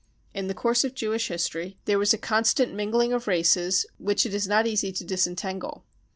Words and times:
In 0.33 0.47
the 0.47 0.55
course 0.55 0.83
of 0.83 0.95
Jewish 0.95 1.27
history 1.27 1.77
there 1.85 1.99
was 1.99 2.11
a 2.11 2.17
constant 2.17 2.73
mingling 2.73 3.13
of 3.13 3.27
races 3.27 3.85
which 3.99 4.25
it 4.25 4.33
is 4.33 4.47
not 4.47 4.65
easy 4.65 4.91
to 4.91 5.05
disen 5.05 5.37
tangle. 5.37 5.85